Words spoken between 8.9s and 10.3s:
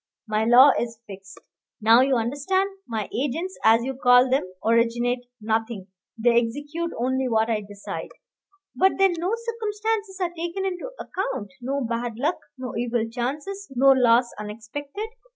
then no circumstances